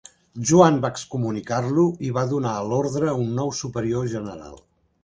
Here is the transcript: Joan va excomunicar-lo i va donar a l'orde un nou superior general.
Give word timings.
Joan 0.51 0.79
va 0.85 0.89
excomunicar-lo 0.93 1.85
i 2.09 2.11
va 2.17 2.25
donar 2.33 2.55
a 2.55 2.65
l'orde 2.73 3.17
un 3.23 3.31
nou 3.43 3.57
superior 3.61 4.15
general. 4.17 4.61